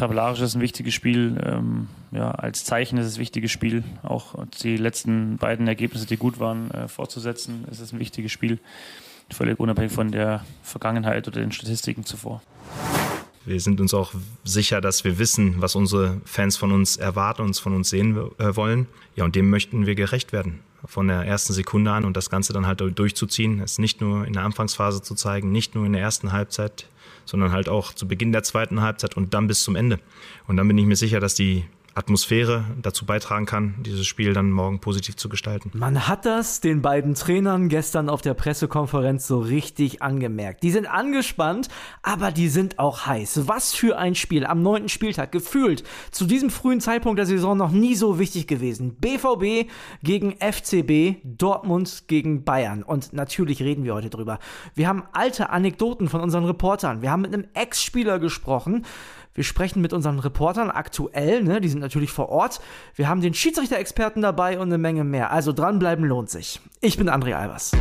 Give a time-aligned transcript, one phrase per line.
[0.00, 1.38] tabellarisch ist ein wichtiges Spiel.
[1.44, 3.84] Ähm, ja, als Zeichen ist es ein wichtiges Spiel.
[4.02, 8.58] Auch die letzten beiden Ergebnisse, die gut waren, äh, fortzusetzen, ist es ein wichtiges Spiel.
[9.30, 12.42] Völlig unabhängig von der Vergangenheit oder den Statistiken zuvor.
[13.44, 17.58] Wir sind uns auch sicher, dass wir wissen, was unsere Fans von uns erwarten, uns
[17.58, 18.86] von uns sehen äh, wollen.
[19.16, 20.60] Ja, und dem möchten wir gerecht werden.
[20.86, 24.32] Von der ersten Sekunde an und das Ganze dann halt durchzuziehen, es nicht nur in
[24.32, 26.86] der Anfangsphase zu zeigen, nicht nur in der ersten Halbzeit,
[27.30, 30.00] sondern halt auch zu Beginn der zweiten Halbzeit und dann bis zum Ende.
[30.48, 34.50] Und dann bin ich mir sicher, dass die Atmosphäre dazu beitragen kann, dieses Spiel dann
[34.50, 35.70] morgen positiv zu gestalten.
[35.74, 40.62] Man hat das den beiden Trainern gestern auf der Pressekonferenz so richtig angemerkt.
[40.62, 41.68] Die sind angespannt,
[42.02, 43.48] aber die sind auch heiß.
[43.48, 45.32] Was für ein Spiel am neunten Spieltag.
[45.32, 48.96] Gefühlt zu diesem frühen Zeitpunkt der Saison noch nie so wichtig gewesen.
[48.96, 49.70] BVB
[50.02, 52.82] gegen FCB, Dortmund gegen Bayern.
[52.82, 54.38] Und natürlich reden wir heute drüber.
[54.74, 57.02] Wir haben alte Anekdoten von unseren Reportern.
[57.02, 58.84] Wir haben mit einem Ex-Spieler gesprochen.
[59.32, 61.60] Wir sprechen mit unseren Reportern aktuell, ne?
[61.60, 62.60] die sind natürlich vor Ort.
[62.94, 65.30] Wir haben den Schiedsrichter-Experten dabei und eine Menge mehr.
[65.32, 66.60] Also dranbleiben lohnt sich.
[66.80, 67.72] Ich bin André Albers.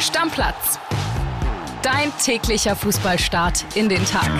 [0.00, 0.78] Stammplatz.
[1.82, 4.30] Dein täglicher Fußballstart in den Tag.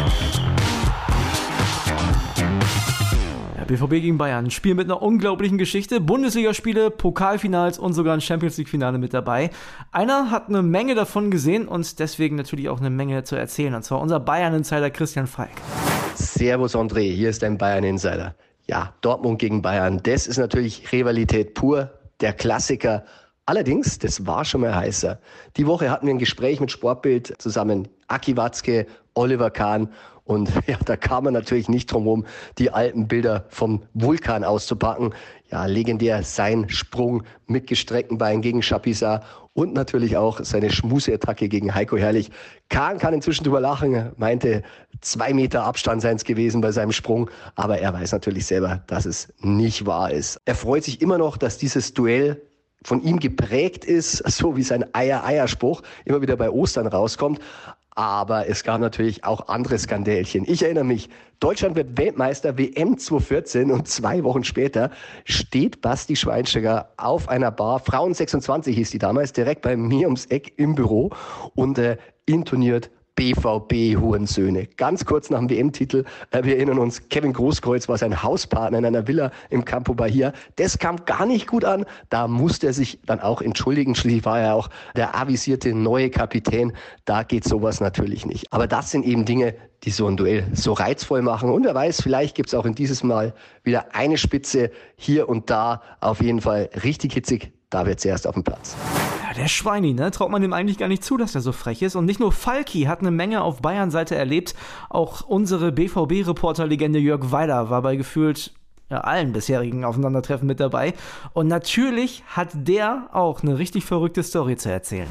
[3.72, 4.44] BVB gegen Bayern.
[4.44, 6.00] Ein Spiel mit einer unglaublichen Geschichte.
[6.00, 9.50] Bundesligaspiele, Pokalfinals und sogar ein Champions League-Finale mit dabei.
[9.92, 13.74] Einer hat eine Menge davon gesehen und deswegen natürlich auch eine Menge zu erzählen.
[13.74, 15.50] Und zwar unser Bayern-Insider Christian Falk.
[16.14, 18.34] Servus André, hier ist dein Bayern-Insider.
[18.66, 23.04] Ja, Dortmund gegen Bayern, das ist natürlich Rivalität pur, der Klassiker.
[23.46, 25.18] Allerdings, das war schon mal heißer.
[25.56, 27.88] Die Woche hatten wir ein Gespräch mit Sportbild zusammen.
[28.06, 29.88] Aki Watzke, Oliver Kahn
[30.32, 32.26] und ja, da kam man natürlich nicht drum herum,
[32.58, 35.14] die alten Bilder vom Vulkan auszupacken.
[35.50, 39.24] Ja, legendär sein Sprung mit gestreckten Beinen gegen Chapuisat
[39.54, 42.30] und natürlich auch seine Schmuseattacke gegen Heiko Herrlich.
[42.70, 44.62] Kahn kann inzwischen drüber lachen, meinte,
[45.02, 49.04] zwei Meter Abstand seien es gewesen bei seinem Sprung, aber er weiß natürlich selber, dass
[49.04, 50.40] es nicht wahr ist.
[50.46, 52.40] Er freut sich immer noch, dass dieses Duell
[52.84, 57.40] von ihm geprägt ist, so wie sein Eier-Eier-Spruch immer wieder bei Ostern rauskommt.
[57.94, 60.44] Aber es gab natürlich auch andere Skandälchen.
[60.46, 61.10] Ich erinnere mich,
[61.40, 64.90] Deutschland wird Weltmeister WM 2014 und zwei Wochen später
[65.24, 70.26] steht Basti Schweinsteiger auf einer Bar, Frauen 26 hieß die damals, direkt bei mir ums
[70.26, 71.10] Eck im Büro
[71.54, 74.66] und äh, intoniert BVB-Hurensöhne.
[74.76, 78.86] Ganz kurz nach dem WM-Titel, äh, wir erinnern uns, Kevin Großkreuz war sein Hauspartner in
[78.86, 80.32] einer Villa im Campo Bahia.
[80.56, 81.84] Das kam gar nicht gut an.
[82.08, 83.94] Da musste er sich dann auch entschuldigen.
[83.94, 86.72] Schließlich war er auch der avisierte neue Kapitän.
[87.04, 88.46] Da geht sowas natürlich nicht.
[88.50, 91.50] Aber das sind eben Dinge, die so ein Duell so reizvoll machen.
[91.50, 95.82] Und wer weiß, vielleicht gibt's auch in dieses Mal wieder eine Spitze hier und da.
[96.00, 97.52] Auf jeden Fall richtig hitzig.
[97.70, 98.76] Da wird's erst auf dem Platz
[99.32, 100.10] der Schweini, ne?
[100.10, 101.96] Traut man dem eigentlich gar nicht zu, dass er so frech ist.
[101.96, 104.54] Und nicht nur Falki hat eine Menge auf Bayern-Seite erlebt.
[104.88, 108.52] Auch unsere BVB-Reporter-Legende Jörg Weiler war bei gefühlt
[108.90, 110.94] ja, allen bisherigen Aufeinandertreffen mit dabei.
[111.32, 115.08] Und natürlich hat der auch eine richtig verrückte Story zu erzählen.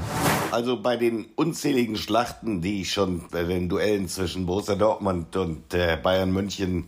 [0.51, 5.73] Also bei den unzähligen Schlachten, die ich schon bei den Duellen zwischen Borussia Dortmund und
[5.73, 6.85] äh, Bayern München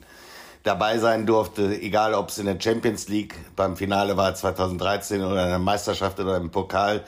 [0.64, 5.44] dabei sein durfte, egal ob es in der Champions League beim Finale war 2013 oder
[5.44, 7.04] in der Meisterschaft oder im Pokal,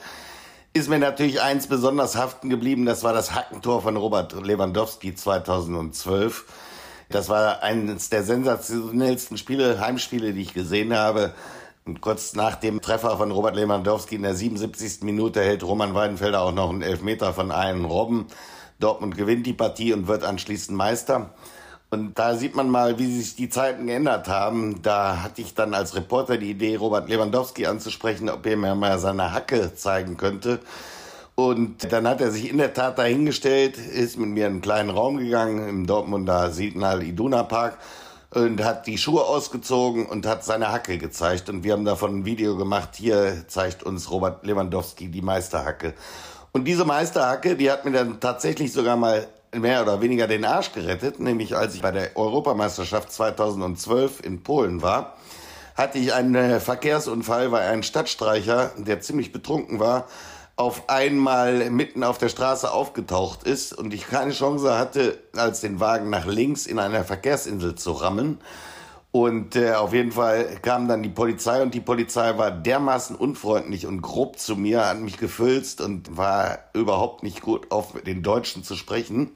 [0.74, 2.84] ist mir natürlich eins besonders haften geblieben.
[2.84, 6.44] Das war das Hackentor von Robert Lewandowski 2012.
[7.08, 11.32] Das war eines der sensationellsten Spiele, Heimspiele, die ich gesehen habe.
[11.86, 15.02] Und kurz nach dem Treffer von Robert Lewandowski in der 77.
[15.02, 18.26] Minute hält Roman Weidenfelder auch noch einen Elfmeter von einem Robben.
[18.78, 21.30] Dortmund gewinnt die Partie und wird anschließend Meister.
[21.96, 24.82] Und da sieht man mal, wie sich die Zeiten geändert haben.
[24.82, 28.98] Da hatte ich dann als Reporter die Idee, Robert Lewandowski anzusprechen, ob er mir mal
[28.98, 30.60] seine Hacke zeigen könnte.
[31.36, 34.90] Und dann hat er sich in der Tat dahingestellt, ist mit mir in einen kleinen
[34.90, 37.78] Raum gegangen im Dortmunder Signal Iduna Park
[38.28, 41.48] und hat die Schuhe ausgezogen und hat seine Hacke gezeigt.
[41.48, 42.90] Und wir haben davon ein Video gemacht.
[42.96, 45.94] Hier zeigt uns Robert Lewandowski die Meisterhacke.
[46.52, 50.72] Und diese Meisterhacke, die hat mir dann tatsächlich sogar mal mehr oder weniger den Arsch
[50.72, 55.16] gerettet, nämlich als ich bei der Europameisterschaft 2012 in Polen war,
[55.74, 60.06] hatte ich einen Verkehrsunfall, weil ein Stadtstreicher, der ziemlich betrunken war,
[60.56, 65.80] auf einmal mitten auf der Straße aufgetaucht ist und ich keine Chance hatte, als den
[65.80, 68.38] Wagen nach links in einer Verkehrsinsel zu rammen.
[69.16, 73.86] Und äh, auf jeden Fall kam dann die Polizei und die Polizei war dermaßen unfreundlich
[73.86, 78.62] und grob zu mir, hat mich gefülzt und war überhaupt nicht gut auf den Deutschen
[78.62, 79.30] zu sprechen.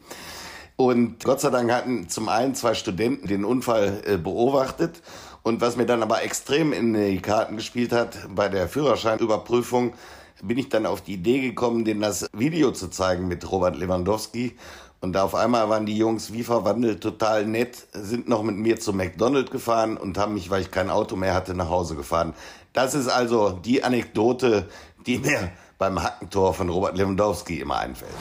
[0.77, 5.01] Und Gott sei Dank hatten zum einen zwei Studenten den Unfall äh, beobachtet.
[5.43, 9.95] Und was mir dann aber extrem in die Karten gespielt hat, bei der Führerscheinüberprüfung
[10.43, 14.59] bin ich dann auf die Idee gekommen, denen das Video zu zeigen mit Robert Lewandowski.
[15.01, 18.93] Und auf einmal waren die Jungs wie verwandelt, total nett, sind noch mit mir zu
[18.93, 22.35] McDonald's gefahren und haben mich, weil ich kein Auto mehr hatte, nach Hause gefahren.
[22.75, 24.69] Das ist also die Anekdote,
[25.07, 25.51] die mir
[25.81, 28.13] beim Hackentor von Robert Lewandowski immer einfällt.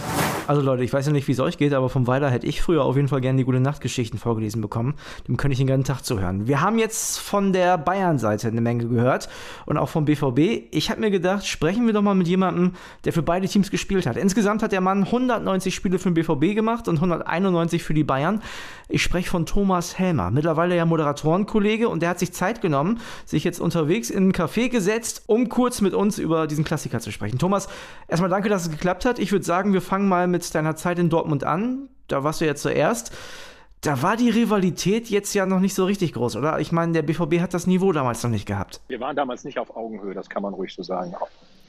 [0.47, 2.61] Also Leute, ich weiß ja nicht, wie es euch geht, aber vom Weiler hätte ich
[2.61, 4.95] früher auf jeden Fall gerne die gute Nachtgeschichten vorgelesen bekommen.
[5.27, 6.47] Dem könnte ich den ganzen Tag zuhören.
[6.47, 9.27] Wir haben jetzt von der Bayern-Seite eine Menge gehört
[9.65, 10.69] und auch vom BVB.
[10.71, 14.07] Ich habe mir gedacht, sprechen wir doch mal mit jemandem, der für beide Teams gespielt
[14.07, 14.15] hat.
[14.15, 18.41] Insgesamt hat der Mann 190 Spiele für den BVB gemacht und 191 für die Bayern.
[18.87, 23.43] Ich spreche von Thomas Helmer, mittlerweile ja Moderatorenkollege und der hat sich Zeit genommen, sich
[23.43, 27.37] jetzt unterwegs in ein Café gesetzt, um kurz mit uns über diesen Klassiker zu sprechen.
[27.37, 27.48] Thomas,
[28.07, 29.19] erstmal danke, dass es geklappt hat.
[29.19, 31.89] Ich würde sagen, wir fangen mal mit deiner Zeit in Dortmund an.
[32.07, 33.11] Da warst du ja zuerst.
[33.81, 36.59] Da war die Rivalität jetzt ja noch nicht so richtig groß, oder?
[36.59, 38.81] Ich meine, der BVB hat das Niveau damals noch nicht gehabt.
[38.89, 41.15] Wir waren damals nicht auf Augenhöhe, das kann man ruhig so sagen.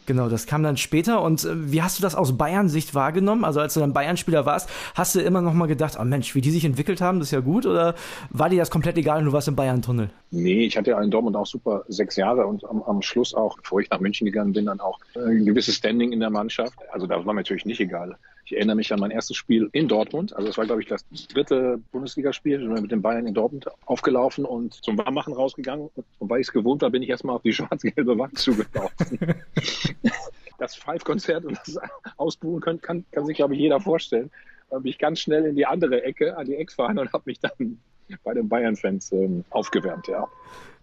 [0.07, 1.23] Genau, das kam dann später.
[1.23, 3.45] Und äh, wie hast du das aus Bayern-Sicht wahrgenommen?
[3.45, 6.41] Also als du dann Bayern-Spieler warst, hast du immer noch mal gedacht, oh Mensch, wie
[6.41, 7.67] die sich entwickelt haben, das ist ja gut?
[7.67, 7.95] Oder
[8.31, 10.11] war dir das komplett egal und du warst im Bayern-Tunnel?
[10.31, 13.57] Nee, ich hatte ja in Dortmund auch super sechs Jahre und am, am Schluss auch,
[13.59, 16.79] bevor ich nach München gegangen bin, dann auch äh, ein gewisses Standing in der Mannschaft.
[16.93, 18.17] Also das war mir natürlich nicht egal.
[18.51, 20.35] Ich erinnere mich an mein erstes Spiel in Dortmund.
[20.35, 22.61] Also das war, glaube ich, das dritte Bundesligaspiel.
[22.61, 25.89] Ich bin mit den Bayern in Dortmund aufgelaufen und zum Warmmachen rausgegangen.
[25.95, 29.21] Und weil ich es gewohnt war, bin ich erstmal auf die schwarz-gelbe Wand zugelaufen.
[30.59, 31.79] das Five-Konzert und das
[32.17, 34.33] Ausbuchen kann, kann, kann sich, glaube ich, jeder vorstellen.
[34.69, 37.39] Da bin ich ganz schnell in die andere Ecke, an die Ex-Vereine und habe mich
[37.39, 37.79] dann
[38.25, 40.27] bei den Bayern-Fans ähm, aufgewärmt, ja.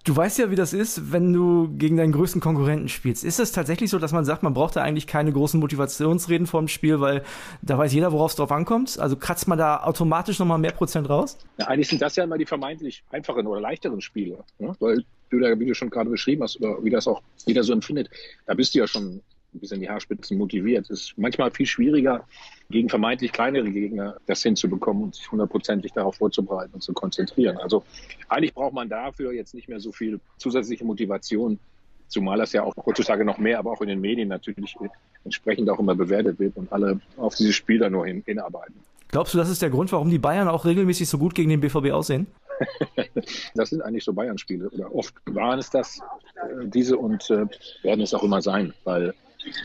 [0.08, 3.26] Du weißt ja, wie das ist, wenn du gegen deinen größten Konkurrenten spielst.
[3.26, 6.62] Ist es tatsächlich so, dass man sagt, man braucht da eigentlich keine großen Motivationsreden vor
[6.62, 7.24] dem Spiel, weil
[7.62, 9.00] da weiß jeder, worauf es drauf ankommt?
[9.00, 11.38] Also kratzt man da automatisch nochmal mehr Prozent raus?
[11.58, 14.38] Ja, eigentlich sind das ja immer die vermeintlich einfachen oder leichteren Spiele.
[14.60, 14.74] Ne?
[14.80, 17.74] Weil du da, wie du schon gerade beschrieben hast, oder wie das auch jeder so
[17.74, 18.10] empfindet,
[18.46, 19.22] da bist du ja schon
[19.54, 20.90] bis in die Haarspitzen motiviert.
[20.90, 22.26] Es ist manchmal viel schwieriger,
[22.70, 27.58] gegen vermeintlich kleinere Gegner das hinzubekommen und sich hundertprozentig darauf vorzubereiten und zu konzentrieren.
[27.58, 27.84] Also
[28.28, 31.60] eigentlich braucht man dafür jetzt nicht mehr so viel zusätzliche Motivation,
[32.08, 34.76] zumal das ja auch heutzutage noch mehr, aber auch in den Medien natürlich
[35.24, 38.76] entsprechend auch immer bewertet wird und alle auf dieses Spiel dann nur hin, hinarbeiten.
[39.10, 41.62] Glaubst du, das ist der Grund, warum die Bayern auch regelmäßig so gut gegen den
[41.62, 42.28] BVB aussehen?
[43.56, 46.00] das sind eigentlich so Bayern-Spiele oder oft waren es das,
[46.36, 47.46] äh, diese und äh,
[47.84, 49.14] werden es auch immer sein, weil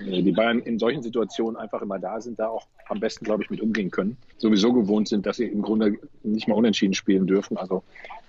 [0.04, 3.50] die Bayern in solchen Situationen einfach immer da sind, da auch am besten, glaube ich,
[3.50, 4.16] mit umgehen können.
[4.38, 7.56] Sowieso gewohnt sind, dass sie im Grunde nicht mal unentschieden spielen dürfen.
[7.56, 7.82] Also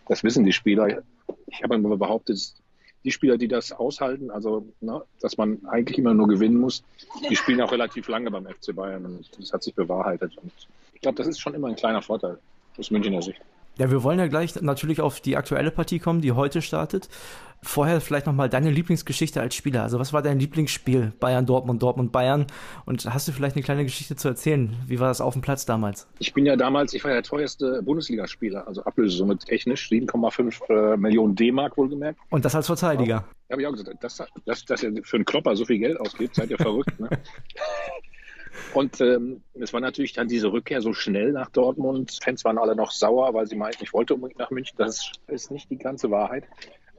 [0.08, 1.04] das wissen die Spieler.
[1.48, 2.54] Ich habe immer behauptet,
[3.04, 6.84] die Spieler, die das aushalten, also ne, dass man eigentlich immer nur gewinnen muss,
[7.30, 10.38] die spielen auch relativ lange beim FC Bayern und das hat sich bewahrheitet.
[10.38, 10.52] Und
[10.94, 12.38] ich glaube, das ist schon immer ein kleiner Vorteil
[12.78, 13.42] aus Münchner Sicht.
[13.78, 17.10] Ja, wir wollen ja gleich natürlich auf die aktuelle Partie kommen, die heute startet.
[17.64, 19.84] Vorher vielleicht nochmal deine Lieblingsgeschichte als Spieler.
[19.84, 21.14] Also was war dein Lieblingsspiel?
[21.20, 22.46] Bayern, Dortmund, Dortmund, Bayern.
[22.86, 24.76] Und hast du vielleicht eine kleine Geschichte zu erzählen?
[24.86, 26.06] Wie war das auf dem Platz damals?
[26.20, 30.98] Ich bin ja damals, ich war ja der teuerste Bundesligaspieler, also Ablösesumme technisch, 7,5 äh,
[30.98, 32.20] Millionen D-Mark wohlgemerkt.
[32.30, 33.26] Und das als Verteidiger?
[33.48, 36.00] Ja, habe ich auch gesagt, dass, dass, dass er für einen Klopper so viel Geld
[36.00, 37.10] ausgibt, seid ihr verrückt, ne?
[38.74, 42.18] Und ähm, es war natürlich dann diese Rückkehr so schnell nach Dortmund.
[42.24, 44.76] Fans waren alle noch sauer, weil sie meinten, ich wollte unbedingt nach München.
[44.78, 46.46] Das ist nicht die ganze Wahrheit.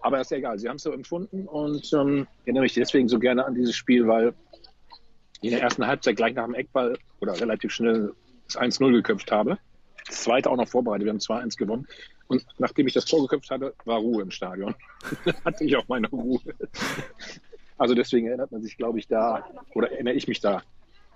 [0.01, 3.09] Aber ist ja egal, sie haben es so empfunden und ähm, ich erinnere mich deswegen
[3.09, 4.35] so gerne an dieses Spiel, weil
[5.41, 8.13] in der ersten Halbzeit gleich nach dem Eckball oder relativ schnell
[8.47, 9.59] das 1-0 geköpft habe.
[10.07, 11.87] Das zweite auch noch vorbereitet, wir haben 2-1 gewonnen.
[12.27, 14.75] Und nachdem ich das Tor geköpft hatte, war Ruhe im Stadion.
[15.45, 16.41] hatte ich auch meine Ruhe.
[17.79, 20.63] Also deswegen erinnert man sich, glaube ich, da, oder erinnere ich mich da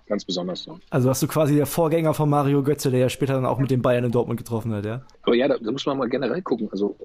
[0.09, 0.77] ganz besonders so.
[0.89, 3.71] Also hast du quasi der Vorgänger von Mario Götze, der ja später dann auch mit
[3.71, 5.01] den Bayern in Dortmund getroffen hat, ja?
[5.21, 6.67] Aber ja, da, da muss man mal generell gucken.
[6.71, 6.97] Also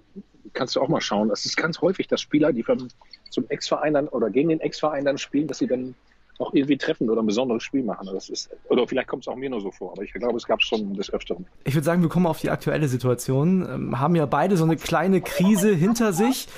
[0.55, 1.31] kannst du auch mal schauen.
[1.31, 2.89] Es ist ganz häufig, dass Spieler, die vom,
[3.31, 5.95] zum Ex-Verein dann oder gegen den Ex-Verein dann spielen, dass sie dann
[6.39, 8.09] auch irgendwie treffen oder ein besonderes Spiel machen.
[8.13, 10.47] Das ist, oder vielleicht kommt es auch mir nur so vor, aber ich glaube, es
[10.47, 11.47] gab es schon des Öfteren.
[11.65, 13.67] Ich würde sagen, wir kommen auf die aktuelle Situation.
[13.69, 16.49] Ähm, haben ja beide so eine kleine Krise hinter sich.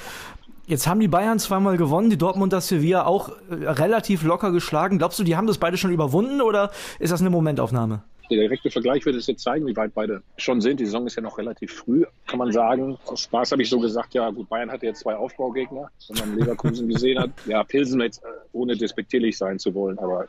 [0.68, 4.98] Jetzt haben die Bayern zweimal gewonnen, die Dortmunder Sevilla auch äh, relativ locker geschlagen.
[4.98, 8.02] Glaubst du, die haben das beide schon überwunden oder ist das eine Momentaufnahme?
[8.28, 10.80] Der direkte Vergleich wird es jetzt zeigen, wie weit beide schon sind.
[10.80, 12.98] Die Saison ist ja noch relativ früh, kann man sagen.
[13.06, 16.36] Aus Spaß habe ich so gesagt, ja gut, Bayern hatte jetzt zwei Aufbaugegner, wenn man
[16.36, 17.30] Leverkusen gesehen hat.
[17.46, 20.26] Ja, Pilsen jetzt, äh, ohne despektierlich sein zu wollen, aber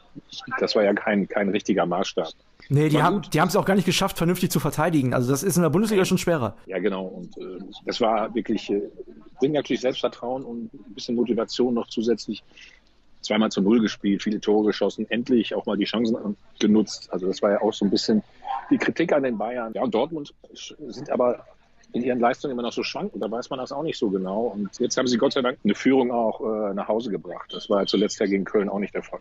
[0.59, 2.29] das war ja kein, kein richtiger Maßstab.
[2.69, 5.13] Nee, die haben die haben es auch gar nicht geschafft, vernünftig zu verteidigen.
[5.13, 6.55] Also das ist in der Bundesliga schon schwerer.
[6.65, 7.05] Ja, genau.
[7.05, 8.81] Und äh, das war wirklich, äh,
[9.39, 12.43] bringt natürlich Selbstvertrauen und ein bisschen Motivation noch zusätzlich.
[13.21, 17.09] Zweimal zu Null gespielt, viele Tore geschossen, endlich auch mal die Chancen genutzt.
[17.11, 18.23] Also das war ja auch so ein bisschen
[18.69, 19.73] die Kritik an den Bayern.
[19.73, 21.43] Ja, und Dortmund sind aber
[21.93, 23.19] in ihren Leistungen immer noch so schwanken.
[23.19, 24.53] Da weiß man das auch nicht so genau.
[24.55, 27.49] Und jetzt haben sie Gott sei Dank eine Führung auch äh, nach Hause gebracht.
[27.51, 29.19] Das war zuletzt ja gegen Köln auch nicht der Fall.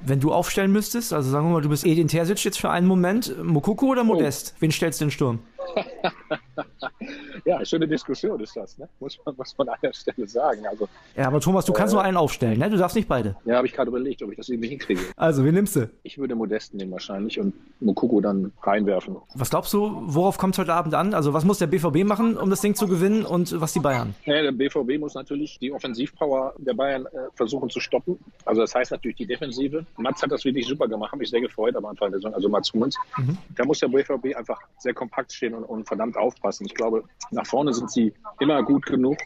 [0.00, 2.86] Wenn du aufstellen müsstest, also sagen wir mal, du bist Edin Terzic jetzt für einen
[2.86, 4.52] Moment, Mokoko oder Modest?
[4.54, 4.60] Oh.
[4.60, 5.38] Wen stellst du in den Sturm?
[7.44, 8.88] ja, schöne Diskussion ist das, ne?
[9.00, 10.66] muss, man, muss man an der Stelle sagen.
[10.66, 12.70] Also, ja, aber Thomas, du kannst äh, nur einen aufstellen, ne?
[12.70, 13.36] du darfst nicht beide.
[13.44, 15.00] Ja, habe ich gerade überlegt, ob ich das irgendwie hinkriege.
[15.16, 15.90] Also, wen nimmst du?
[16.02, 19.16] Ich würde Modest nehmen wahrscheinlich und Mokoko dann reinwerfen.
[19.34, 21.14] Was glaubst du, worauf kommt es heute Abend an?
[21.14, 24.14] Also, was muss der BVB machen, um das Ding zu gewinnen und was die Bayern?
[24.24, 28.18] Ja, der BVB muss natürlich die Offensivpower der Bayern äh, versuchen zu stoppen.
[28.44, 29.84] Also, das heißt natürlich die Defensive.
[29.96, 32.48] Mats hat das wirklich super gemacht, habe mich sehr gefreut am Anfang der Saison, also
[32.48, 32.96] Mats Hummels.
[33.18, 33.38] Mhm.
[33.56, 36.66] Da muss der BVB einfach sehr kompakt stehen und, und verdammt aufpassen.
[36.66, 39.18] Ich glaube, nach vorne sind sie immer gut genug.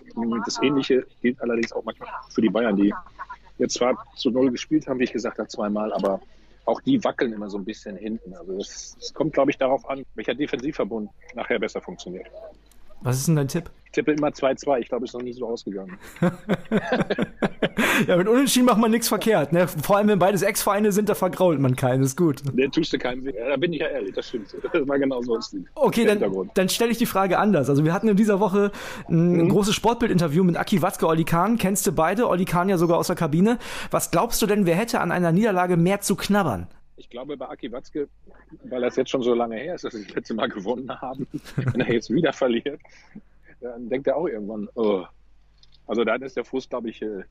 [0.44, 2.94] Das Ähnliche gilt allerdings auch manchmal für die Bayern, die
[3.58, 6.20] jetzt zwar zu Null gespielt haben, wie ich gesagt habe, zweimal, aber
[6.64, 8.34] auch die wackeln immer so ein bisschen hinten.
[8.34, 12.26] Also es kommt, glaube ich, darauf an, welcher Defensivverbund nachher besser funktioniert.
[13.02, 13.70] Was ist denn dein Tipp?
[13.90, 14.78] Ich tippe immer 2-2.
[14.78, 15.98] Ich glaube, es ist noch nie so ausgegangen.
[18.06, 19.52] ja, mit Unentschieden macht man nichts verkehrt.
[19.52, 19.66] Ne?
[19.66, 22.04] Vor allem, wenn beides Ex-Vereine sind, da vergrault man keinen.
[22.04, 22.40] Ist gut.
[22.52, 23.24] Der tust du keinen.
[23.24, 24.54] Ja, da bin ich ja ehrlich, das stimmt.
[24.72, 25.36] Das war genau so
[25.74, 26.22] Okay, dann,
[26.54, 27.68] dann stelle ich die Frage anders.
[27.68, 28.70] Also wir hatten in dieser Woche
[29.08, 29.48] ein mhm.
[29.48, 31.58] großes Sportbild-Interview mit Aki Watzke, Olli Kahn.
[31.58, 32.28] Kennst du beide?
[32.28, 33.58] Olli Kahn ja sogar aus der Kabine.
[33.90, 36.68] Was glaubst du denn, wer hätte an einer Niederlage mehr zu knabbern?
[37.00, 38.08] Ich glaube, bei Aki Watzke,
[38.64, 41.26] weil das jetzt schon so lange her ist, dass sie das letzte Mal gewonnen haben,
[41.56, 42.78] wenn er jetzt wieder verliert,
[43.62, 45.04] dann denkt er auch irgendwann, oh.
[45.86, 47.24] Also da ist der Frust, glaube ich, äh,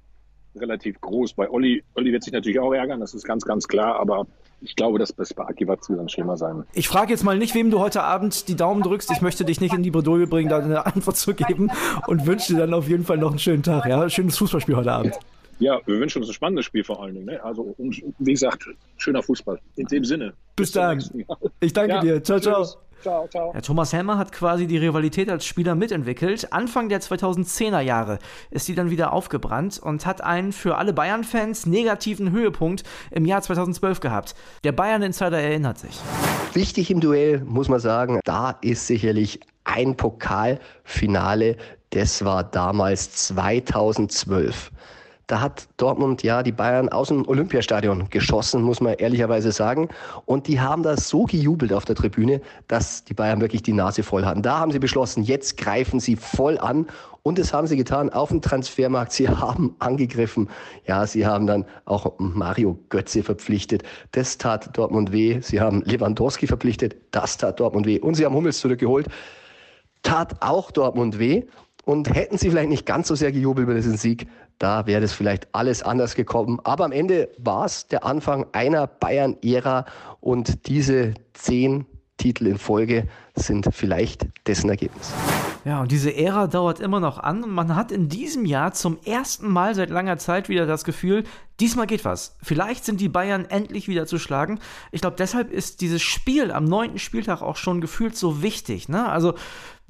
[0.55, 1.33] relativ groß.
[1.33, 4.25] Bei Olli, Olli wird sich natürlich auch ärgern, das ist ganz, ganz klar, aber
[4.59, 6.65] ich glaube, das bei Aki Watzke ein Schema sein.
[6.73, 9.11] Ich frage jetzt mal nicht, wem du heute Abend die Daumen drückst.
[9.11, 11.69] Ich möchte dich nicht in die Bredouille bringen, da eine Antwort zu geben
[12.07, 13.85] und wünsche dir dann auf jeden Fall noch einen schönen Tag.
[13.85, 15.13] Ja, schönes Fußballspiel heute Abend.
[15.13, 15.21] Ja,
[15.59, 17.25] wir wünschen uns ein spannendes Spiel vor allen Dingen.
[17.25, 17.43] Ne?
[17.43, 18.65] Also, wie gesagt,
[18.97, 19.59] schöner Fußball.
[19.75, 20.33] In dem Sinne.
[20.55, 21.03] Bis, Bis dann.
[21.59, 22.23] Ich danke ja, dir.
[22.23, 22.65] Ciao, ciao.
[23.01, 23.53] Ciao, ciao.
[23.53, 26.51] Ja, Thomas Helmer hat quasi die Rivalität als Spieler mitentwickelt.
[26.51, 28.19] Anfang der 2010er Jahre
[28.51, 33.41] ist sie dann wieder aufgebrannt und hat einen für alle Bayern-Fans negativen Höhepunkt im Jahr
[33.41, 34.35] 2012 gehabt.
[34.65, 35.97] Der Bayern-Insider erinnert sich.
[36.53, 41.55] Wichtig im Duell, muss man sagen, da ist sicherlich ein Pokalfinale.
[41.91, 44.71] Das war damals 2012.
[45.29, 49.87] Da hat Dortmund ja die Bayern aus dem Olympiastadion geschossen, muss man ehrlicherweise sagen.
[50.25, 54.01] Und die haben da so gejubelt auf der Tribüne, dass die Bayern wirklich die Nase
[54.01, 54.41] voll hatten.
[54.41, 56.87] Da haben sie beschlossen, jetzt greifen sie voll an.
[57.21, 59.11] Und das haben sie getan auf dem Transfermarkt.
[59.11, 60.49] Sie haben angegriffen.
[60.87, 63.83] Ja, sie haben dann auch Mario Götze verpflichtet.
[64.11, 65.41] Das tat Dortmund weh.
[65.41, 66.95] Sie haben Lewandowski verpflichtet.
[67.11, 67.99] Das tat Dortmund weh.
[67.99, 69.09] Und sie haben Hummels zurückgeholt.
[70.01, 71.43] Tat auch Dortmund weh.
[71.89, 74.27] Und hätten sie vielleicht nicht ganz so sehr gejubelt über diesen Sieg,
[74.59, 76.59] da wäre es vielleicht alles anders gekommen.
[76.63, 79.85] Aber am Ende war es der Anfang einer Bayern-Ära
[80.19, 85.11] und diese zehn Titel in Folge sind vielleicht dessen Ergebnis.
[85.65, 88.99] Ja, und diese Ära dauert immer noch an und man hat in diesem Jahr zum
[89.03, 91.23] ersten Mal seit langer Zeit wieder das Gefühl,
[91.59, 92.37] diesmal geht was.
[92.43, 94.59] Vielleicht sind die Bayern endlich wieder zu schlagen.
[94.91, 98.89] Ich glaube, deshalb ist dieses Spiel am neunten Spieltag auch schon gefühlt so wichtig.
[98.89, 99.09] Ne?
[99.09, 99.33] Also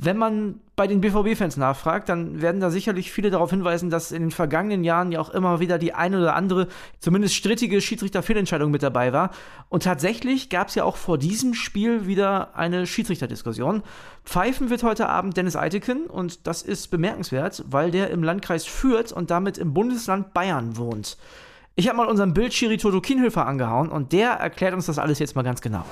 [0.01, 4.21] wenn man bei den BVB-Fans nachfragt, dann werden da sicherlich viele darauf hinweisen, dass in
[4.21, 8.81] den vergangenen Jahren ja auch immer wieder die eine oder andere, zumindest strittige Schiedsrichterfehlentscheidung mit
[8.81, 9.31] dabei war.
[9.67, 13.83] Und tatsächlich gab es ja auch vor diesem Spiel wieder eine Schiedsrichterdiskussion.
[14.23, 19.11] Pfeifen wird heute Abend Dennis Eiteken und das ist bemerkenswert, weil der im Landkreis Fürth
[19.11, 21.17] und damit im Bundesland Bayern wohnt.
[21.75, 25.35] Ich habe mal unseren Bildschiri Toto Kienhöfer angehauen und der erklärt uns das alles jetzt
[25.35, 25.85] mal ganz genau.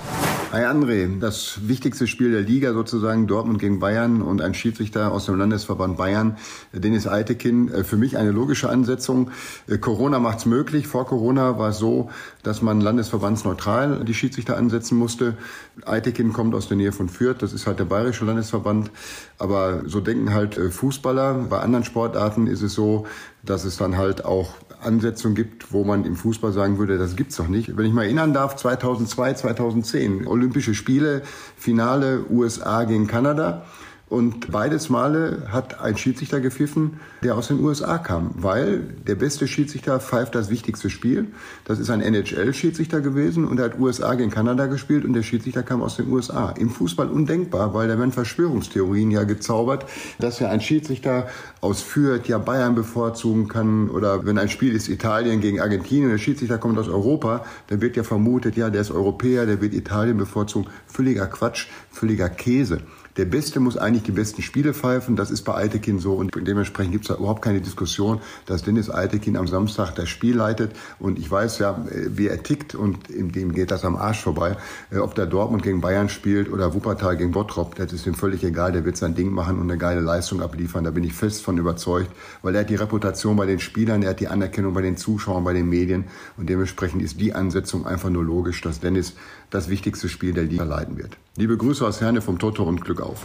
[0.51, 5.25] Hi André, das wichtigste Spiel der Liga sozusagen, Dortmund gegen Bayern und ein Schiedsrichter aus
[5.25, 6.37] dem Landesverband Bayern,
[6.71, 7.69] Dennis Eitekin.
[7.69, 9.31] Äh, für mich eine logische Ansetzung.
[9.67, 10.87] Äh, Corona macht's möglich.
[10.87, 12.09] Vor Corona war es so,
[12.43, 15.37] dass man landesverbandsneutral die Schiedsrichter ansetzen musste.
[15.85, 18.89] Eitekin kommt aus der Nähe von Fürth, das ist halt der bayerische Landesverband.
[19.37, 21.45] Aber so denken halt äh, Fußballer.
[21.49, 23.05] Bei anderen Sportarten ist es so,
[23.49, 27.35] dass es dann halt auch Ansetzung gibt, wo man im Fußball sagen würde, das gibt's
[27.37, 27.75] doch nicht.
[27.75, 31.23] Wenn ich mal erinnern darf, 2002, 2010, Olympische Spiele,
[31.55, 33.65] Finale USA gegen Kanada.
[34.09, 39.49] Und beides Male hat ein Schiedsrichter gepfiffen, der aus den USA kam, weil der beste
[39.49, 41.27] Schiedsrichter pfeift das wichtigste Spiel.
[41.65, 45.61] Das ist ein NHL-Schiedsrichter gewesen und er hat USA gegen Kanada gespielt und der Schiedsrichter
[45.61, 46.51] kam aus den USA.
[46.51, 49.85] Im Fußball undenkbar, weil da werden Verschwörungstheorien ja gezaubert,
[50.19, 51.27] dass ja ein Schiedsrichter
[51.59, 56.11] aus Fürth ja Bayern bevorzugen kann oder wenn ein Spiel ist Italien gegen Argentinien und
[56.11, 59.73] der Schiedsrichter kommt aus Europa, dann wird ja vermutet, ja, der ist Europäer, der wird
[59.73, 60.69] Italien bevorzugen.
[60.85, 62.79] Völliger Quatsch, völliger Käse.
[63.17, 65.15] Der Beste muss eigentlich die besten Spiele pfeifen.
[65.15, 68.91] Das ist bei Eitekin so und dementsprechend gibt es da überhaupt keine Diskussion, dass Dennis
[68.91, 70.75] Eitekin am Samstag das Spiel leitet.
[70.99, 74.55] Und ich weiß ja, wie er tickt und dem geht das am Arsch vorbei.
[74.91, 78.43] Äh, ob der Dortmund gegen Bayern spielt oder Wuppertal gegen Bottrop, das ist ihm völlig
[78.43, 78.71] egal.
[78.71, 80.83] Der wird sein Ding machen und eine geile Leistung abliefern.
[80.83, 82.11] Da bin ich fest von überzeugt,
[82.43, 85.43] weil er hat die Reputation bei den Spielern, er hat die Anerkennung bei den Zuschauern,
[85.43, 86.05] bei den Medien
[86.37, 89.13] und dementsprechend ist die Ansetzung einfach nur logisch, dass Dennis
[89.49, 91.17] das wichtigste Spiel der Liga leiten wird.
[91.39, 93.23] Liebe Grüße aus Herne vom Toto und Glück auf.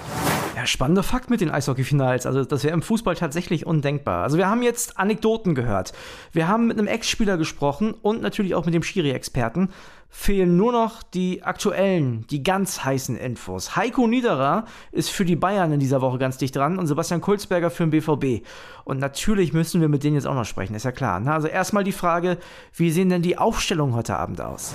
[0.55, 2.27] Ja, spannender Fakt mit den Eishockey-Finals.
[2.27, 4.23] Also, das wäre im Fußball tatsächlich undenkbar.
[4.23, 5.95] Also, wir haben jetzt Anekdoten gehört.
[6.31, 9.71] Wir haben mit einem Ex-Spieler gesprochen und natürlich auch mit dem Schiri-Experten.
[10.15, 13.77] Fehlen nur noch die aktuellen, die ganz heißen Infos.
[13.77, 17.71] Heiko Niederer ist für die Bayern in dieser Woche ganz dicht dran und Sebastian Kulzberger
[17.71, 18.47] für den BVB.
[18.85, 21.27] Und natürlich müssen wir mit denen jetzt auch noch sprechen, ist ja klar.
[21.27, 22.37] Also, erstmal die Frage,
[22.75, 24.75] wie sehen denn die Aufstellungen heute Abend aus?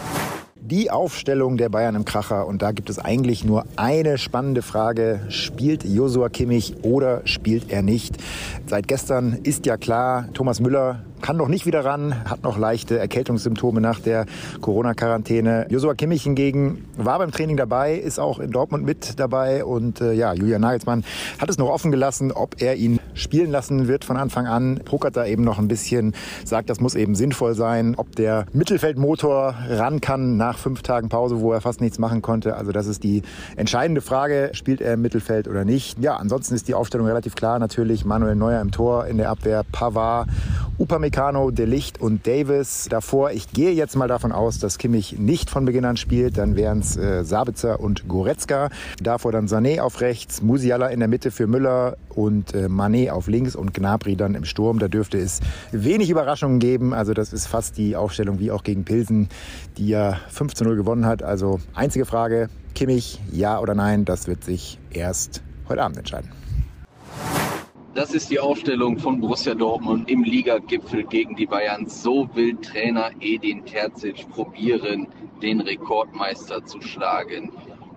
[0.60, 5.22] Die Aufstellung der Bayern im Kracher und da gibt es eigentlich nur eine spannende Frage.
[5.30, 8.18] Spielt Josua Kimmich oder spielt er nicht?
[8.66, 12.98] Seit gestern ist ja klar, Thomas Müller kann noch nicht wieder ran, hat noch leichte
[12.98, 14.26] Erkältungssymptome nach der
[14.62, 15.68] Corona-Quarantäne.
[15.70, 20.14] Josua Kimmich hingegen war beim Training dabei, ist auch in Dortmund mit dabei und äh,
[20.14, 21.04] ja, Julian Nagelsmann
[21.40, 24.80] hat es noch offen gelassen, ob er ihn spielen lassen wird von Anfang an.
[24.86, 26.14] Pokert da eben noch ein bisschen,
[26.46, 31.42] sagt, das muss eben sinnvoll sein, ob der Mittelfeldmotor ran kann nach fünf Tagen Pause,
[31.42, 32.56] wo er fast nichts machen konnte.
[32.56, 33.24] Also das ist die
[33.56, 36.00] entscheidende Frage, spielt er im Mittelfeld oder nicht.
[36.00, 38.06] Ja, ansonsten ist die Aufstellung relativ klar natürlich.
[38.06, 40.30] Manuel Neuer im Tor, in der Abwehr Pavard,
[40.78, 42.88] Upamecano, De Licht und Davis.
[42.90, 46.38] Davor, ich gehe jetzt mal davon aus, dass Kimmich nicht von Beginn an spielt.
[46.38, 48.70] Dann wären es äh, Sabitzer und Goretzka.
[49.02, 53.28] Davor dann Sané auf rechts, Musiala in der Mitte für Müller und äh, Mané auf
[53.28, 54.80] links und Gnabry dann im Sturm.
[54.80, 55.40] Da dürfte es
[55.72, 56.94] wenig Überraschungen geben.
[56.94, 59.30] Also das ist fast die Aufstellung wie auch gegen Pilsen,
[59.78, 61.24] die ja 5 zu 0 gewonnen hat.
[61.24, 66.30] Also einzige Frage, Kimmich, ja oder nein, das wird sich erst heute Abend entscheiden.
[67.98, 71.88] Das ist die Aufstellung von Borussia Dortmund im Ligagipfel gegen die Bayern.
[71.88, 75.08] So will Trainer Edin Terzic probieren,
[75.42, 77.52] den Rekordmeister zu schlagen.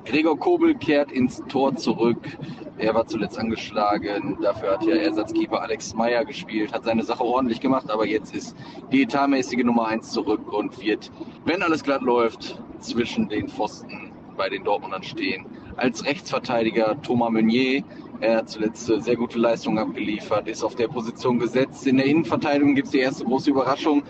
[0.07, 2.39] Gregor Kobel kehrt ins Tor zurück.
[2.79, 4.39] Er war zuletzt angeschlagen.
[4.41, 8.57] Dafür hat ja Ersatzkeeper Alex Meyer gespielt, hat seine Sache ordentlich gemacht, aber jetzt ist
[8.93, 11.13] die etatmäßige Nummer 1 zurück und wird,
[11.45, 15.45] wenn alles glatt läuft, zwischen den Pfosten bei den Dortmundern stehen.
[15.77, 17.85] Als Rechtsverteidiger Thomas Meunier
[18.21, 21.87] er hat zuletzt sehr gute Leistungen abgeliefert, ist auf der Position gesetzt.
[21.87, 24.03] In der Innenverteidigung gibt es die erste große Überraschung.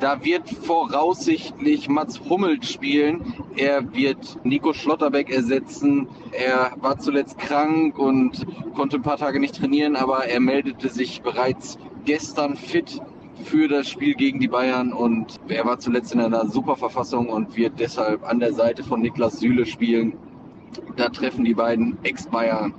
[0.00, 3.34] Da wird voraussichtlich Mats Hummelt spielen.
[3.56, 6.08] Er wird Nico Schlotterbeck ersetzen.
[6.32, 11.22] Er war zuletzt krank und konnte ein paar Tage nicht trainieren, aber er meldete sich
[11.22, 13.00] bereits gestern fit
[13.44, 17.56] für das Spiel gegen die Bayern und er war zuletzt in einer super Verfassung und
[17.56, 20.12] wird deshalb an der Seite von Niklas Süle spielen.
[20.96, 22.74] Da treffen die beiden Ex-Bayern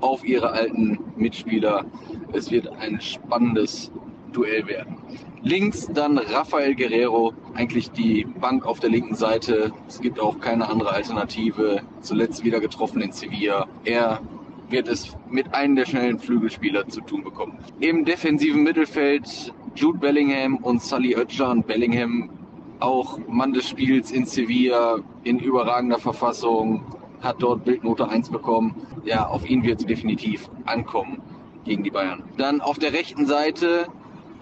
[0.00, 1.84] auf ihre alten Mitspieler.
[2.32, 3.90] Es wird ein spannendes
[4.32, 4.96] Duell werden.
[5.42, 9.72] Links dann Rafael Guerrero, eigentlich die Bank auf der linken Seite.
[9.86, 11.82] Es gibt auch keine andere Alternative.
[12.00, 13.66] Zuletzt wieder getroffen in Sevilla.
[13.84, 14.20] Er
[14.70, 17.58] wird es mit einem der schnellen Flügelspieler zu tun bekommen.
[17.80, 21.62] Im defensiven Mittelfeld Jude Bellingham und Sully Oetschan.
[21.62, 22.30] Bellingham
[22.80, 26.84] auch Mann des Spiels in Sevilla in überragender Verfassung
[27.20, 28.74] hat dort Bildnote 1 bekommen.
[29.04, 31.20] Ja, auf ihn wird es definitiv ankommen
[31.64, 32.22] gegen die Bayern.
[32.36, 33.86] Dann auf der rechten Seite,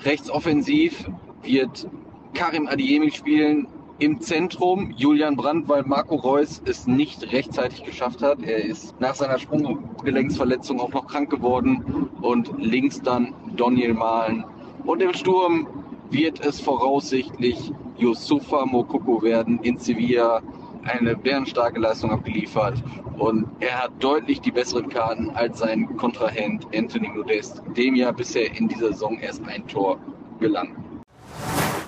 [0.05, 1.09] rechts offensiv,
[1.43, 1.89] wird
[2.35, 3.69] Karim Adiemi spielen.
[3.99, 8.43] Im Zentrum Julian Brandt, weil Marco Reus es nicht rechtzeitig geschafft hat.
[8.43, 12.09] Er ist nach seiner Sprunggelenksverletzung auch noch krank geworden.
[12.21, 14.45] Und links dann Daniel Mahlen.
[14.85, 15.69] Und im Sturm
[16.11, 20.43] wird es voraussichtlich Yusufa Mokoko werden in Sevilla
[20.85, 22.83] eine bärenstarke Leistung abgeliefert
[23.19, 28.57] und er hat deutlich die besseren Karten als sein Kontrahent Anthony Modest, dem ja bisher
[28.57, 29.99] in dieser Saison erst ein Tor
[30.41, 30.77] gelang.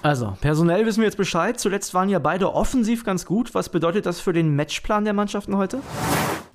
[0.02, 1.58] Also, personell wissen wir jetzt Bescheid.
[1.58, 3.54] Zuletzt waren ja beide offensiv ganz gut.
[3.54, 5.80] Was bedeutet das für den Matchplan der Mannschaften heute?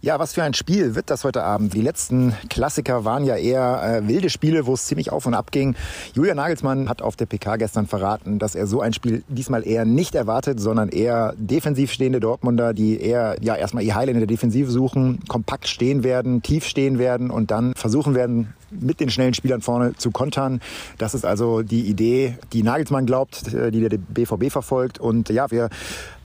[0.02, 1.74] Ja, was für ein Spiel wird das heute Abend?
[1.74, 5.52] Die letzten Klassiker waren ja eher äh, wilde Spiele, wo es ziemlich auf und ab
[5.52, 5.76] ging.
[6.14, 9.84] Julian Nagelsmann hat auf der PK gestern verraten, dass er so ein Spiel diesmal eher
[9.84, 14.26] nicht erwartet, sondern eher defensiv stehende Dortmunder, die eher ja erstmal ihr Heil in der
[14.26, 19.34] Defensive suchen, kompakt stehen werden, tief stehen werden und dann versuchen werden, mit den schnellen
[19.34, 20.62] Spielern vorne zu kontern.
[20.98, 25.00] Das ist also die Idee, die Nagelsmann glaubt, äh, die der BVB verfolgt.
[25.00, 25.70] Und ja, wir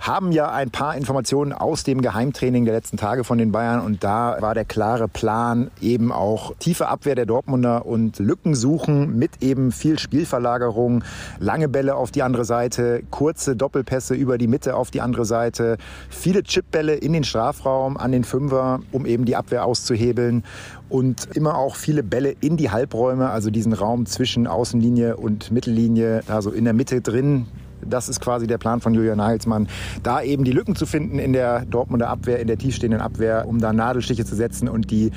[0.06, 4.04] haben ja ein paar Informationen aus dem Geheimtraining der letzten Tage von den Bayern und
[4.04, 9.42] da war der klare Plan eben auch tiefe Abwehr der Dortmunder und Lücken suchen mit
[9.42, 11.04] eben viel Spielverlagerung,
[11.38, 15.78] lange Bälle auf die andere Seite, kurze Doppelpässe über die Mitte auf die andere Seite,
[16.10, 20.44] viele Chipbälle in den Strafraum an den Fünfer, um eben die Abwehr auszuhebeln
[20.88, 26.22] und immer auch viele Bälle in die Halbräume, also diesen Raum zwischen Außenlinie und Mittellinie,
[26.28, 27.46] also in der Mitte drin,
[27.86, 29.68] das ist quasi der Plan von Julian Nagelsmann,
[30.02, 33.60] da eben die Lücken zu finden in der Dortmunder Abwehr, in der tiefstehenden Abwehr, um
[33.60, 35.10] da Nadelstiche zu setzen und die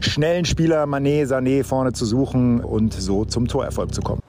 [0.00, 4.20] schnellen Spieler Manet, Sané vorne zu suchen und so zum Torerfolg zu kommen.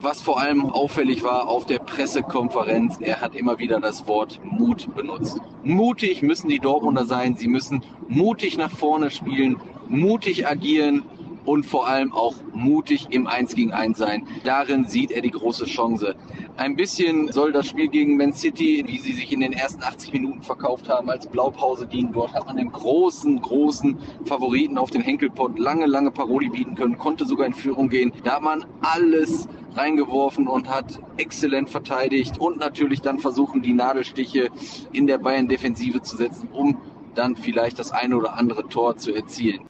[0.00, 4.92] Was vor allem auffällig war auf der Pressekonferenz, er hat immer wieder das Wort Mut
[4.96, 5.38] benutzt.
[5.62, 11.04] Mutig müssen die Dortmunder sein, sie müssen mutig nach vorne spielen, mutig agieren
[11.44, 14.26] und vor allem auch mutig im 1 gegen 1 sein.
[14.44, 16.14] Darin sieht er die große Chance.
[16.56, 20.12] Ein bisschen soll das Spiel gegen Man City, wie sie sich in den ersten 80
[20.12, 22.12] Minuten verkauft haben, als Blaupause dienen.
[22.12, 26.98] Dort hat man den großen, großen Favoriten auf den Henkelpott lange, lange Paroli bieten können,
[26.98, 28.12] konnte sogar in Führung gehen.
[28.24, 34.48] Da hat man alles reingeworfen und hat exzellent verteidigt und natürlich dann versuchen, die Nadelstiche
[34.92, 36.76] in der Bayern-Defensive zu setzen, um
[37.14, 39.66] dann vielleicht das eine oder andere Tor zu erzielen.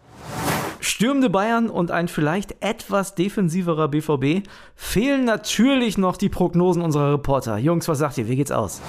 [0.82, 7.56] Stürmende Bayern und ein vielleicht etwas defensiverer BVB fehlen natürlich noch die Prognosen unserer Reporter.
[7.56, 8.26] Jungs, was sagt ihr?
[8.26, 8.80] Wie geht's aus?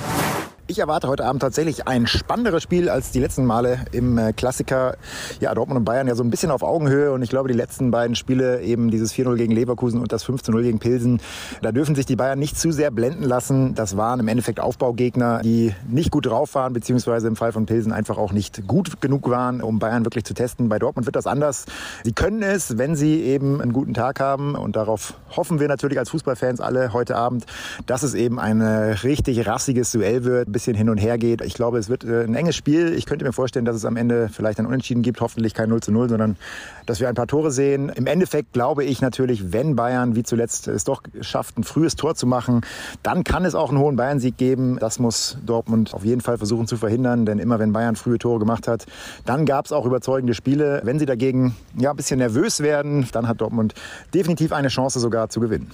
[0.65, 4.95] Ich erwarte heute Abend tatsächlich ein spannenderes Spiel als die letzten Male im äh, Klassiker.
[5.41, 7.91] Ja, Dortmund und Bayern ja so ein bisschen auf Augenhöhe und ich glaube, die letzten
[7.91, 11.19] beiden Spiele, eben dieses 4-0 gegen Leverkusen und das 15-0 gegen Pilsen,
[11.61, 13.75] da dürfen sich die Bayern nicht zu sehr blenden lassen.
[13.75, 17.91] Das waren im Endeffekt Aufbaugegner, die nicht gut drauf waren, beziehungsweise im Fall von Pilsen
[17.91, 20.69] einfach auch nicht gut genug waren, um Bayern wirklich zu testen.
[20.69, 21.65] Bei Dortmund wird das anders.
[22.05, 25.99] Sie können es, wenn sie eben einen guten Tag haben und darauf hoffen wir natürlich
[25.99, 27.47] als Fußballfans alle heute Abend,
[27.85, 31.41] dass es eben ein richtig rassiges Duell wird bisschen hin und her geht.
[31.41, 32.93] Ich glaube, es wird äh, ein enges Spiel.
[32.93, 35.19] Ich könnte mir vorstellen, dass es am Ende vielleicht ein Unentschieden gibt.
[35.19, 36.37] Hoffentlich kein 0 zu 0, sondern
[36.85, 37.89] dass wir ein paar Tore sehen.
[37.89, 42.15] Im Endeffekt glaube ich natürlich, wenn Bayern wie zuletzt es doch schafft, ein frühes Tor
[42.15, 42.61] zu machen,
[43.03, 44.77] dann kann es auch einen hohen Bayern-Sieg geben.
[44.79, 48.39] Das muss Dortmund auf jeden Fall versuchen zu verhindern, denn immer wenn Bayern frühe Tore
[48.39, 48.85] gemacht hat,
[49.25, 50.81] dann gab es auch überzeugende Spiele.
[50.83, 53.73] Wenn sie dagegen ja, ein bisschen nervös werden, dann hat Dortmund
[54.13, 55.71] definitiv eine Chance sogar zu gewinnen.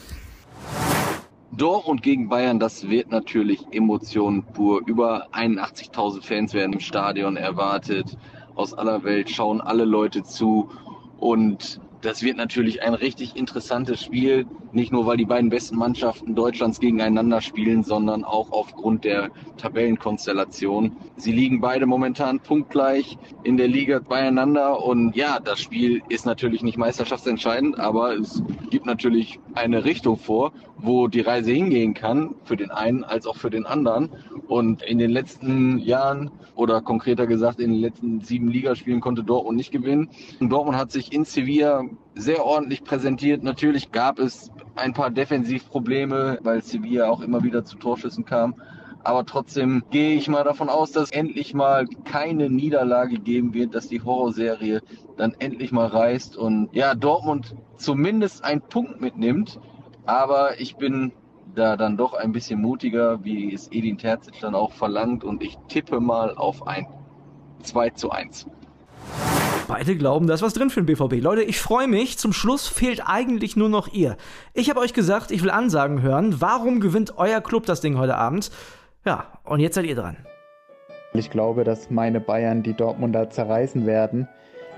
[1.51, 4.81] Dortmund gegen Bayern, das wird natürlich Emotionen pur.
[4.85, 8.17] Über 81.000 Fans werden im Stadion erwartet.
[8.55, 10.69] Aus aller Welt schauen alle Leute zu.
[11.17, 14.45] Und das wird natürlich ein richtig interessantes Spiel.
[14.71, 20.95] Nicht nur, weil die beiden besten Mannschaften Deutschlands gegeneinander spielen, sondern auch aufgrund der Tabellenkonstellation.
[21.17, 24.83] Sie liegen beide momentan punktgleich in der Liga beieinander.
[24.83, 30.53] Und ja, das Spiel ist natürlich nicht meisterschaftsentscheidend, aber es gibt natürlich eine Richtung vor,
[30.77, 34.09] wo die Reise hingehen kann, für den einen als auch für den anderen.
[34.47, 39.57] Und in den letzten Jahren oder konkreter gesagt in den letzten sieben Ligaspielen konnte Dortmund
[39.57, 40.09] nicht gewinnen.
[40.39, 41.83] Und Dortmund hat sich in Sevilla
[42.15, 43.43] sehr ordentlich präsentiert.
[43.43, 48.55] Natürlich gab es ein paar Defensivprobleme, weil Sevilla auch immer wieder zu Torschüssen kam.
[49.03, 53.87] Aber trotzdem gehe ich mal davon aus, dass endlich mal keine Niederlage geben wird, dass
[53.87, 54.81] die Horrorserie
[55.17, 59.59] dann endlich mal reißt und ja, Dortmund zumindest einen Punkt mitnimmt.
[60.05, 61.13] Aber ich bin
[61.55, 65.57] da dann doch ein bisschen mutiger, wie es Edin Terzic dann auch verlangt und ich
[65.67, 66.87] tippe mal auf ein
[67.63, 68.47] 2 zu 1.
[69.69, 71.21] Beide glauben, da ist was drin für den BVB.
[71.21, 72.17] Leute, ich freue mich.
[72.17, 74.17] Zum Schluss fehlt eigentlich nur noch ihr.
[74.55, 76.41] Ich habe euch gesagt, ich will Ansagen hören.
[76.41, 78.49] Warum gewinnt euer Club das Ding heute Abend?
[79.05, 80.17] Ja, und jetzt seid ihr dran.
[81.13, 84.27] Ich glaube, dass meine Bayern die Dortmunder zerreißen werden.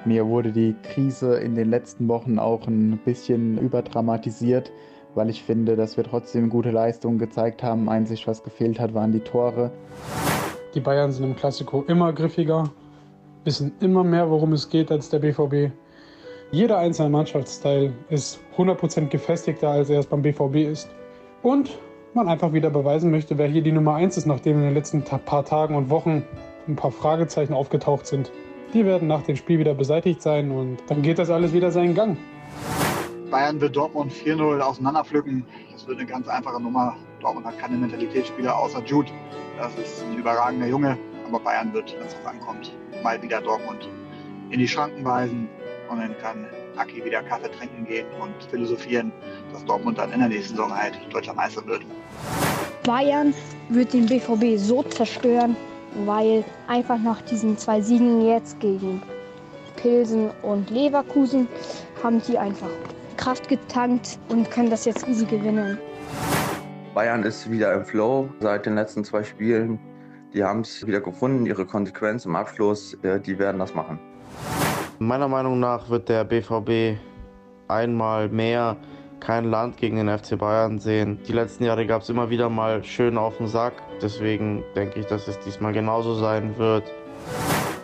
[0.04, 4.74] Mir wurde die Krise in den letzten Wochen auch ein bisschen überdramatisiert,
[5.16, 7.88] weil ich finde, dass wir trotzdem gute Leistungen gezeigt haben.
[7.88, 9.72] Einzig, was gefehlt hat, waren die Tore.
[10.76, 12.66] Die Bayern sind im Klassiko immer griffiger,
[13.44, 15.72] wissen immer mehr, worum es geht als der BVB.
[16.52, 20.90] Jeder einzelne Mannschaftsteil ist 100% gefestigter, als er es beim BVB ist.
[21.42, 21.80] Und
[22.14, 25.02] man einfach wieder beweisen möchte, wer hier die Nummer 1 ist, nachdem in den letzten
[25.04, 26.26] paar Tagen und Wochen
[26.68, 28.32] ein paar Fragezeichen aufgetaucht sind.
[28.74, 31.96] Die werden nach dem Spiel wieder beseitigt sein und dann geht das alles wieder seinen
[31.96, 32.18] Gang.
[33.30, 35.46] Bayern wird Dortmund 4-0 auseinanderpflücken.
[35.72, 36.98] Das wird eine ganz einfache Nummer.
[37.22, 39.10] Dortmund hat keine Mentalitätsspieler außer Jude.
[39.58, 40.98] Das ist ein überragender Junge.
[41.32, 43.88] Aber Bayern wird, wenn es drauf ankommt, mal wieder Dortmund
[44.50, 45.48] in die Schranken weisen.
[45.89, 49.13] Und dann kann Aki wieder Kaffee trinken gehen und philosophieren,
[49.54, 51.84] dass Dortmund dann in der nächsten Saison halt deutscher Meister wird.
[52.84, 53.34] Bayern
[53.70, 55.56] wird den BVB so zerstören,
[56.06, 59.02] weil einfach nach diesen zwei Siegen jetzt gegen
[59.78, 61.48] Pilsen und Leverkusen
[62.04, 62.72] haben die einfach
[63.15, 65.78] Kraft getankt und können das jetzt easy gewinnen.
[66.94, 69.80] Bayern ist wieder im Flow seit den letzten zwei Spielen.
[70.34, 72.98] Die haben es wieder gefunden, ihre Konsequenz im Abschluss.
[73.04, 74.00] Die werden das machen.
[75.00, 76.98] Meiner Meinung nach wird der BVB
[77.67, 78.78] einmal mehr
[79.20, 81.20] kein Land gegen den FC Bayern sehen.
[81.28, 83.74] Die letzten Jahre gab es immer wieder mal schön auf den Sack.
[84.02, 86.84] Deswegen denke ich, dass es diesmal genauso sein wird.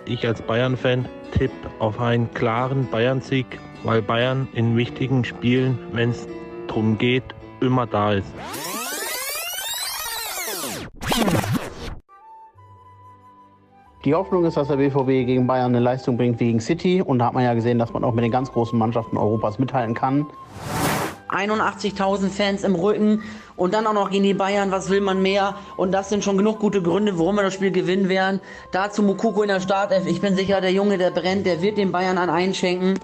[0.05, 6.27] Ich als Bayern-Fan tippe auf einen klaren Bayern-Sieg, weil Bayern in wichtigen Spielen, wenn es
[6.67, 7.23] darum geht,
[7.59, 8.33] immer da ist.
[14.07, 17.01] Die Hoffnung ist, dass der BVB gegen Bayern eine Leistung bringt wie gegen City.
[17.01, 19.59] Und da hat man ja gesehen, dass man auch mit den ganz großen Mannschaften Europas
[19.59, 20.25] mithalten kann.
[21.27, 23.23] 81.000 Fans im Rücken
[23.57, 25.55] und dann auch noch gegen die Bayern, was will man mehr?
[25.75, 28.39] Und das sind schon genug gute Gründe, warum wir das Spiel gewinnen werden.
[28.71, 30.07] Dazu Mukoko in der Startelf.
[30.07, 32.97] Ich bin sicher, der Junge, der brennt, der wird den Bayern an einschenken.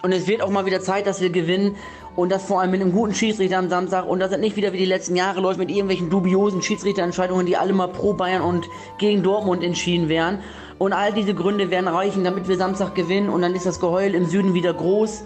[0.00, 1.76] Und es wird auch mal wieder Zeit, dass wir gewinnen.
[2.18, 4.04] Und das vor allem mit einem guten Schiedsrichter am Samstag.
[4.04, 7.56] Und das sind nicht wieder wie die letzten Jahre läuft mit irgendwelchen dubiosen Schiedsrichterentscheidungen, die
[7.56, 10.40] alle mal pro Bayern und gegen Dortmund entschieden werden.
[10.78, 13.28] Und all diese Gründe werden reichen, damit wir Samstag gewinnen.
[13.28, 15.22] Und dann ist das Geheul im Süden wieder groß.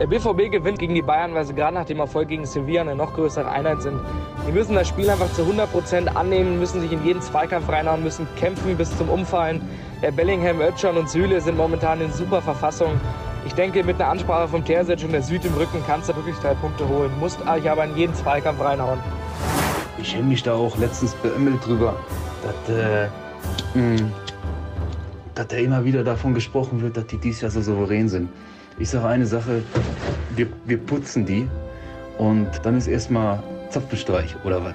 [0.00, 2.96] Der BVB gewinnt gegen die Bayern, weil sie gerade nach dem Erfolg gegen Sevilla eine
[2.96, 4.00] noch größere Einheit sind.
[4.48, 8.26] Die müssen das Spiel einfach zu 100% annehmen, müssen sich in jeden Zweikampf reinhauen, müssen
[8.34, 9.62] kämpfen bis zum Umfallen.
[10.02, 13.00] Der Bellingham, Özcan und Süle sind momentan in super Verfassung.
[13.46, 16.36] Ich denke, mit einer Ansprache vom Terzic und der Süd im Rücken kannst du wirklich
[16.36, 17.10] drei Punkte holen.
[17.20, 18.98] Musst euch aber in jeden Zweikampf reinhauen.
[20.00, 21.94] Ich habe mich da auch letztens beömmelt drüber,
[22.42, 23.08] dass, äh,
[23.74, 24.02] mh,
[25.34, 28.28] dass da immer wieder davon gesprochen wird, dass die dieses Jahr so souverän sind.
[28.78, 29.62] Ich sage eine Sache,
[30.34, 31.48] wir, wir putzen die
[32.18, 34.74] und dann ist erstmal Zapfenstreich oder was?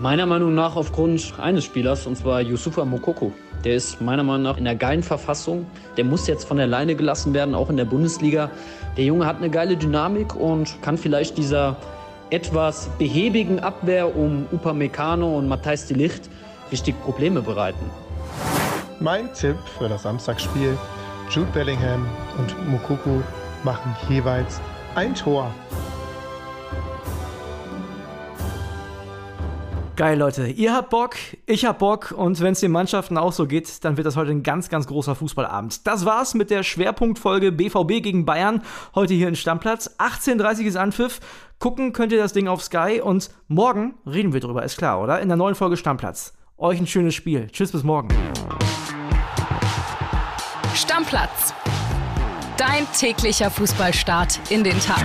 [0.00, 3.32] Meiner Meinung nach aufgrund eines Spielers, und zwar Yusufa Mokoko.
[3.64, 5.66] Der ist meiner Meinung nach in einer geilen Verfassung.
[5.96, 8.50] Der muss jetzt von der Leine gelassen werden, auch in der Bundesliga.
[8.96, 11.76] Der Junge hat eine geile Dynamik und kann vielleicht dieser
[12.30, 16.30] etwas behäbigen Abwehr um Upamecano und Matthijs de Licht
[16.72, 17.90] richtig Probleme bereiten.
[19.00, 20.76] Mein Tipp für das Samstagsspiel
[21.30, 22.06] Jude Bellingham
[22.38, 23.20] und Mukuku
[23.62, 24.60] machen jeweils
[24.94, 25.52] ein Tor.
[30.00, 30.46] Geil, Leute.
[30.46, 33.98] Ihr habt Bock, ich hab Bock und wenn es den Mannschaften auch so geht, dann
[33.98, 35.86] wird das heute ein ganz, ganz großer Fußballabend.
[35.86, 38.62] Das war's mit der Schwerpunktfolge BVB gegen Bayern
[38.94, 39.96] heute hier in Stammplatz.
[39.98, 41.20] 18.30 ist Anpfiff.
[41.58, 45.20] Gucken könnt ihr das Ding auf Sky und morgen reden wir drüber, ist klar, oder?
[45.20, 46.32] In der neuen Folge Stammplatz.
[46.56, 47.48] Euch ein schönes Spiel.
[47.52, 48.08] Tschüss, bis morgen.
[50.74, 51.52] Stammplatz.
[52.56, 55.04] Dein täglicher Fußballstart in den Tag.